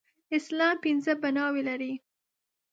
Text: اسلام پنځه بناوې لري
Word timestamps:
اسلام 0.37 0.75
پنځه 0.83 1.13
بناوې 1.21 1.61
لري 1.69 1.93